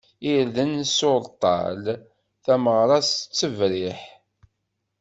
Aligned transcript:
Irden 0.31 0.73
s 0.95 0.99
uṛeṭṭal, 1.11 1.81
tameɣṛa 2.43 2.99
s 3.07 3.09
ttebriḥ. 3.13 4.01